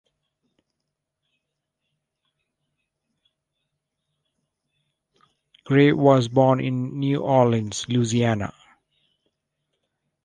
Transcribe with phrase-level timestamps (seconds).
[5.63, 8.51] Gray was born in New Orleans, Louisiana.